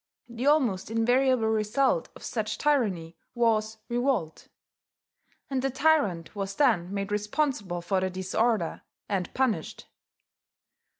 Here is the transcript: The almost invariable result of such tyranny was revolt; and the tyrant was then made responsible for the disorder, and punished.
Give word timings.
The 0.27 0.47
almost 0.47 0.89
invariable 0.89 1.49
result 1.49 2.09
of 2.15 2.23
such 2.23 2.57
tyranny 2.57 3.15
was 3.35 3.77
revolt; 3.87 4.47
and 5.47 5.61
the 5.61 5.69
tyrant 5.69 6.35
was 6.35 6.55
then 6.55 6.91
made 6.91 7.11
responsible 7.11 7.83
for 7.83 7.99
the 8.01 8.09
disorder, 8.09 8.81
and 9.07 9.31
punished. 9.35 9.85